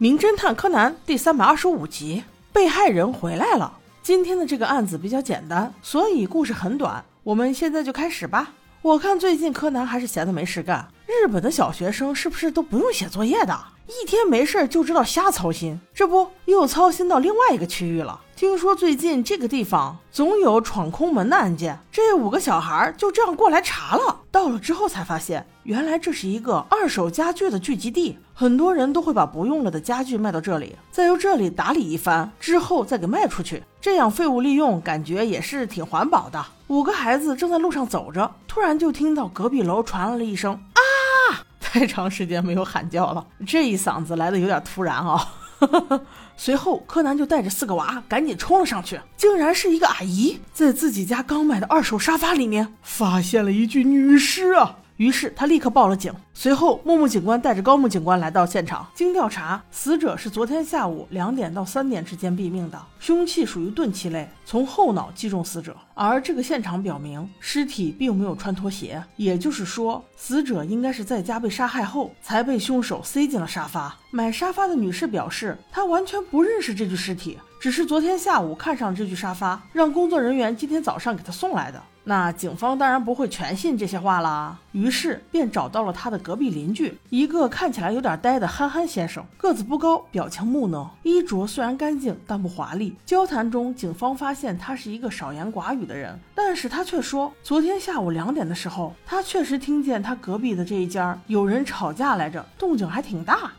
[0.00, 2.22] 名侦探柯南第三百二十五集，
[2.52, 3.76] 被害人回来了。
[4.00, 7.04] 今天的这个案子比较简单，所以故事很短。
[7.24, 8.52] 我们现在就开始吧。
[8.80, 10.86] 我看最近柯南还是闲的没事干。
[11.04, 13.58] 日本的小学生是不是都不用写作业的？
[13.88, 18.20] 一天没事就知道瞎操心，这不又操心到另外一个区域了。
[18.38, 24.20] 听说最近这个地方总有闯空门的案件，这五个小孩就这样过来查了。
[24.30, 36.46] 到了之后才发现，原来这是一个二手家具的聚集地，很多人都会把不用了的家具卖到这里，再由这里打理一番之后再给卖出去，这样废物利用，感觉也是挺环保的。
[36.68, 41.42] 五个孩子正在路上走着，突然就听到隔壁楼传来了一声啊！
[41.58, 45.28] 太长时间没有喊叫了，这一嗓子来的有点突然啊。
[46.36, 54.78] 随后，柯南就带着四个娃赶紧冲了上去，竟然是一个阿姨在自己家刚买的二手沙发里面发现了一具女尸啊！
[54.98, 56.12] 于是他立刻报了警。
[56.34, 58.86] 随后，木木警官带着高木警官来到现场。
[58.94, 65.76] 经调查，死者是昨天下午两点到三点之间毙命的，凶器属于钝器类，从后脑击中死者。
[65.94, 73.96] 而这个现场表明，尸体并没有穿拖鞋，也就是说，死者应该是在家被杀害后才被凶手塞进了沙发。
[74.10, 81.80] 买沙发的女士表示，她完全不认识这具尸体，只是昨天下午看上这具沙发，让工作人员今天早上给她送来的。
[82.08, 92.96] 那警方当然不会全信这些话啦，于是便找到了他的隔壁邻居，一个看起来有点呆的憨憨先生，个子不高，表情木讷，衣着虽然干净，但不华丽。
[93.04, 103.52] 交谈中，警方发现他是一个少言寡语的人，但是他却说，昨天下午两点的时候，他确实听见他隔壁的这一家有人吵架来着，动静还挺大。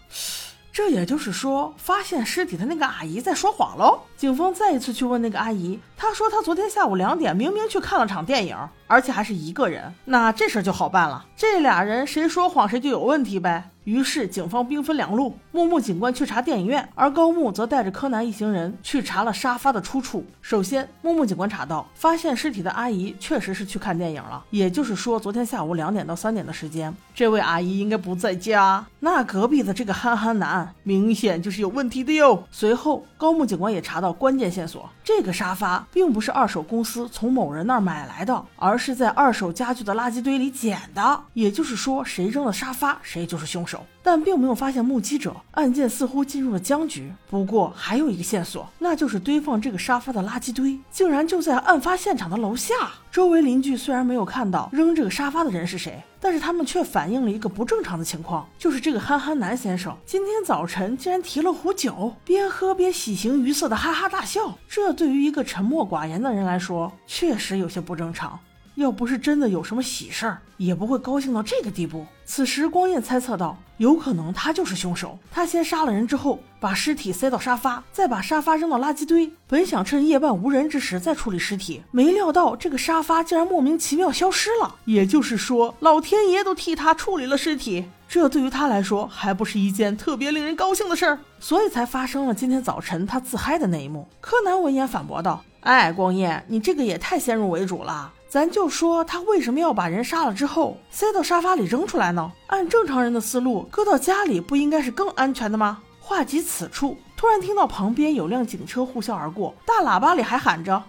[0.72, 4.00] 这也就是说，发现尸体的那个阿姨在说谎喽。
[4.16, 8.56] 警方再一次去问那个阿姨，她说她昨天下午两点明明去看了场电影，
[8.88, 9.94] 而且还是一个人。
[10.06, 13.70] 那这事儿就好办了，这俩人谁说谎谁就有问题呗。
[13.90, 20.24] 于是警方兵分两路，木木警官去查电影院，而高木则带着柯南一行人去查了沙发的出处。
[20.44, 28.86] 首先，木木警官查到，发现尸体的阿姨确实是去看电影了，也就是说，昨天下午两点到三点的时间，这位阿姨应该不在家。
[29.00, 32.44] 那隔壁的这个憨憨男，明显就是有问题的哟。
[32.52, 41.22] 随后，高木警官也查到关键线索，这个沙发并不是二手公司从某人那儿买来的，而是在二手家具的垃圾堆里捡的。
[41.34, 43.79] 也就是说，谁扔了沙发，谁就是凶手。
[44.02, 47.12] 但并没有发现目击者，案件似乎进入了僵局。
[47.30, 52.74] 不过还有一个线索，那就是堆放这个沙发的垃圾堆，竟然就在案发现场的楼下。
[53.12, 64.58] 周围邻居虽然没有看到扔这个沙发的人是谁，但是他们却反映了一个不正常的情况，就是这个憨憨男先生今天早晨竟然提了壶酒，边喝边喜形于色的哈哈大笑。
[64.68, 68.40] 这对于一个沉默寡言的人来说，确实有些不正常。
[68.76, 72.06] 要不是真的有什么喜事儿，也不会高兴到这个地步。
[72.26, 75.18] 此时，光彦猜测到，有可能他就是凶手。
[75.32, 79.32] 他先杀了人之后，把尸体塞到沙发，再把沙发扔到垃圾堆。
[79.48, 84.76] 本想趁夜半无人之时再处理尸体，没料到这个沙发竟然莫名其妙消失了。
[84.86, 87.86] 也就是说，老天爷都替他处理了尸体。
[88.08, 94.08] 这对于他来说，还不是一件特别令人高兴的事儿，所以才发生了今天早晨他自嗨的那一幕。
[94.20, 102.32] 柯南闻言反驳道：“哎，光彦，你这个也太先入为主了。”咱就说他为什么要把人杀了之后塞到沙发里扔出来呢？
[102.46, 105.82] 按正常人的思路，搁到家里不应该是更安全的吗？
[106.00, 110.84] 话及此处，突然听到旁边有辆警车呼啸而过，大喇叭里还喊着：“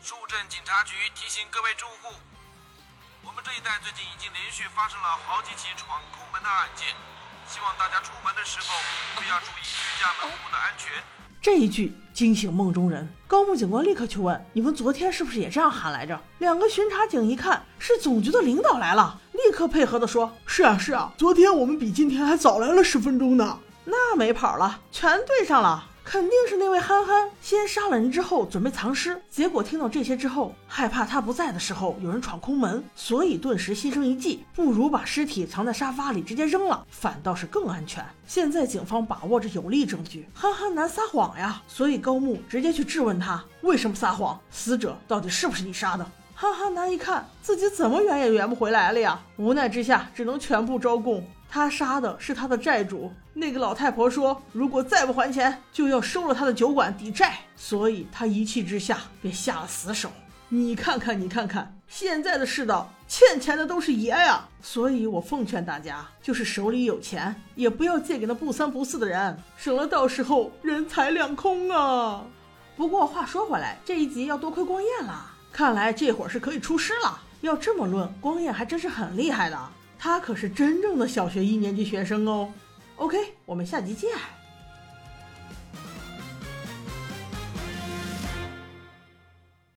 [0.00, 2.16] 树镇警察局提醒各位住户，
[3.24, 6.88] 我们这一带最近已经连续发生了好几起闯空门的案件，
[7.46, 8.72] 希望大家出门的时候
[9.16, 10.96] 都要注意居家门户的安全。”
[11.46, 25.84] 这一句惊醒梦中人，高木警官立刻去问：“你们昨天是不是也这样喊来着？”两个巡查警一看是总局的领导来了，立刻配合的说：“是啊，是啊，昨天我们比今天还早来了十分钟呢。”那没跑了，全对上了。
[26.08, 38.06] 肯定是那位憨憨先杀了人之后准备藏尸，结果听到这些之后，害怕他不在的时候有人闯空门，所以顿时心生一计，不如把尸体藏在沙发里直接扔了，反倒是更安全。
[38.24, 46.08] 现在警方把握着有力证据，憨憨难撒谎呀，所以高木直接去质问他为什么撒谎，死者到底是不是你杀的？
[46.38, 51.26] 憨憨男一看自己怎么圆也圆不回来了呀，无奈之下只能全部招供。
[51.48, 57.38] 他杀的是他的债主，那个老太婆说，如果再不还钱，就要收了他的酒馆抵债。
[57.56, 60.10] 所以他一气之下便下了死手。
[60.50, 64.46] 你看看，你看看，现在的世道，欠钱的都是爷呀。
[64.60, 72.22] 所以我奉劝大家，就是手里有钱，也不要借给那不三不四的人，省了到时候人财两空啊。
[72.76, 77.18] 不过话说回来，这一集要多亏光彦了，看来这会儿是可以出师了。
[77.40, 79.58] 要这么论，光彦还真是很厉害的。
[79.98, 82.52] 他可是真正的小学一年级学生哦。
[82.96, 83.16] OK，
[83.46, 84.10] 我们下集见。